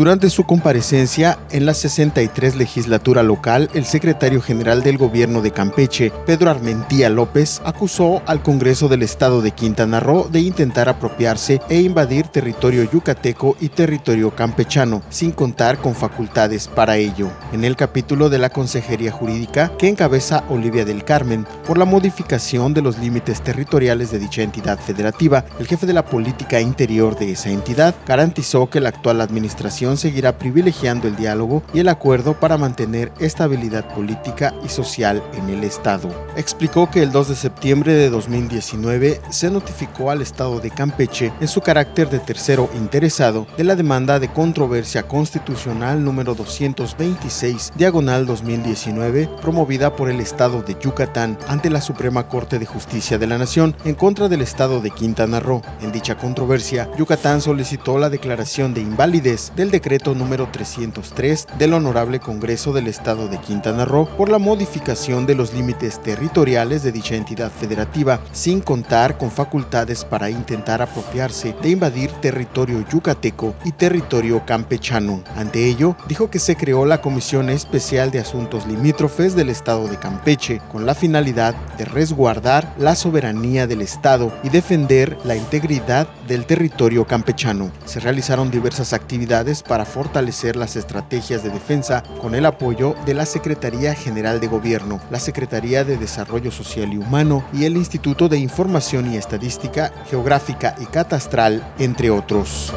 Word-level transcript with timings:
Durante 0.00 0.30
su 0.30 0.44
comparecencia 0.44 1.38
en 1.50 1.66
la 1.66 1.74
63 1.74 2.56
legislatura 2.56 3.22
local, 3.22 3.68
el 3.74 3.84
secretario 3.84 4.40
general 4.40 4.82
del 4.82 4.96
gobierno 4.96 5.42
de 5.42 5.50
Campeche, 5.50 6.10
Pedro 6.24 6.48
Armentía 6.48 7.10
López, 7.10 7.60
acusó 7.66 8.22
al 8.24 8.42
Congreso 8.42 8.88
del 8.88 9.02
Estado 9.02 9.42
de 9.42 9.50
Quintana 9.50 10.00
Roo 10.00 10.26
de 10.30 10.40
intentar 10.40 10.88
apropiarse 10.88 11.60
e 11.68 11.82
invadir 11.82 12.28
territorio 12.28 12.90
yucateco 12.90 13.58
y 13.60 13.68
territorio 13.68 14.34
campechano, 14.34 15.02
sin 15.10 15.32
contar 15.32 15.76
con 15.76 15.94
facultades 15.94 16.66
para 16.66 16.96
ello. 16.96 17.28
En 17.52 17.62
el 17.66 17.76
capítulo 17.76 18.30
de 18.30 18.38
la 18.38 18.48
Consejería 18.48 19.12
Jurídica 19.12 19.70
que 19.76 19.88
encabeza 19.88 20.44
Olivia 20.48 20.86
del 20.86 21.04
Carmen, 21.04 21.46
por 21.66 21.76
la 21.76 21.84
modificación 21.84 22.72
de 22.72 22.80
los 22.80 22.98
límites 22.98 23.42
territoriales 23.42 24.10
de 24.10 24.18
dicha 24.18 24.40
entidad 24.40 24.78
federativa, 24.78 25.44
el 25.58 25.66
jefe 25.66 25.84
de 25.84 25.92
la 25.92 26.06
política 26.06 26.58
interior 26.58 27.18
de 27.18 27.32
esa 27.32 27.50
entidad 27.50 27.94
garantizó 28.06 28.70
que 28.70 28.80
la 28.80 28.88
actual 28.88 29.20
administración 29.20 29.89
seguirá 29.96 30.38
privilegiando 30.38 31.08
el 31.08 31.16
diálogo 31.16 31.62
y 31.72 31.80
el 31.80 31.88
acuerdo 31.88 32.38
para 32.38 32.58
mantener 32.58 33.12
estabilidad 33.20 33.94
política 33.94 34.54
y 34.64 34.68
social 34.68 35.22
en 35.34 35.48
el 35.50 35.64
Estado. 35.64 36.08
Explicó 36.36 36.90
que 36.90 37.02
el 37.02 37.12
2 37.12 37.28
de 37.28 37.34
septiembre 37.36 37.94
de 37.94 38.10
2019 38.10 39.20
se 39.30 39.50
notificó 39.50 40.10
al 40.10 40.22
Estado 40.22 40.60
de 40.60 40.70
Campeche 40.70 41.32
en 41.40 41.48
su 41.48 41.60
carácter 41.60 42.08
de 42.10 42.18
tercero 42.18 42.70
interesado 42.74 43.46
de 43.56 43.64
la 43.64 43.76
demanda 43.76 44.18
de 44.18 44.28
controversia 44.28 45.02
constitucional 45.04 46.04
número 46.04 46.34
226 46.34 47.72
diagonal 47.76 48.26
2019 48.26 49.28
promovida 49.40 49.96
por 49.96 50.10
el 50.10 50.20
Estado 50.20 50.62
de 50.62 50.76
Yucatán 50.80 51.38
ante 51.48 51.70
la 51.70 51.80
Suprema 51.80 52.28
Corte 52.28 52.58
de 52.58 52.66
Justicia 52.66 53.18
de 53.18 53.26
la 53.26 53.38
Nación 53.38 53.76
en 53.84 53.94
contra 53.94 54.28
del 54.28 54.42
Estado 54.42 54.80
de 54.80 54.90
Quintana 54.90 55.40
Roo. 55.40 55.62
En 55.80 55.92
dicha 55.92 56.16
controversia, 56.16 56.88
Yucatán 56.98 57.40
solicitó 57.40 57.98
la 57.98 58.10
declaración 58.10 58.74
de 58.74 58.80
invalidez 58.80 59.52
del 59.56 59.70
decreto 59.80 60.14
número 60.14 60.46
303 60.52 61.46
del 61.58 61.72
Honorable 61.72 62.20
Congreso 62.20 62.74
del 62.74 62.86
Estado 62.86 63.28
de 63.28 63.38
Quintana 63.38 63.86
Roo 63.86 64.06
por 64.14 64.28
la 64.28 64.38
modificación 64.38 65.24
de 65.24 65.34
los 65.34 65.54
límites 65.54 66.02
territoriales 66.02 66.82
de 66.82 66.92
dicha 66.92 67.14
entidad 67.14 67.50
federativa, 67.50 68.20
sin 68.32 68.60
contar 68.60 69.16
con 69.16 69.30
facultades 69.30 70.04
para 70.04 70.28
intentar 70.28 70.82
apropiarse 70.82 71.54
de 71.62 71.70
invadir 71.70 72.10
territorio 72.20 72.84
yucateco 72.90 73.54
y 73.64 73.72
territorio 73.72 74.44
campechano. 74.44 75.24
Ante 75.34 75.64
ello, 75.64 75.96
dijo 76.06 76.28
que 76.28 76.40
se 76.40 76.56
creó 76.56 76.84
la 76.84 77.00
Comisión 77.00 77.48
Especial 77.48 78.10
de 78.10 78.18
Asuntos 78.18 78.66
Limítrofes 78.66 79.34
del 79.34 79.48
Estado 79.48 79.88
de 79.88 79.96
Campeche 79.96 80.60
con 80.70 80.84
la 80.84 80.94
finalidad 80.94 81.54
de 81.78 81.86
resguardar 81.86 82.70
la 82.78 82.94
soberanía 82.96 83.66
del 83.66 83.80
Estado 83.80 84.30
y 84.42 84.50
defender 84.50 85.16
la 85.24 85.36
integridad 85.36 86.06
del 86.28 86.44
territorio 86.44 87.06
campechano. 87.06 87.70
Se 87.86 87.98
realizaron 87.98 88.50
diversas 88.50 88.92
actividades 88.92 89.62
para 89.70 89.84
fortalecer 89.84 90.56
las 90.56 90.74
estrategias 90.74 91.44
de 91.44 91.50
defensa 91.50 92.02
con 92.20 92.34
el 92.34 92.44
apoyo 92.44 92.96
de 93.06 93.14
la 93.14 93.24
Secretaría 93.24 93.94
General 93.94 94.40
de 94.40 94.48
Gobierno, 94.48 95.00
la 95.12 95.20
Secretaría 95.20 95.84
de 95.84 95.96
Desarrollo 95.96 96.50
Social 96.50 96.92
y 96.92 96.98
Humano 96.98 97.44
y 97.52 97.66
el 97.66 97.76
Instituto 97.76 98.28
de 98.28 98.38
Información 98.38 99.14
y 99.14 99.16
Estadística 99.16 99.92
Geográfica 100.10 100.74
y 100.80 100.86
Catastral, 100.86 101.64
entre 101.78 102.10
otros. 102.10 102.72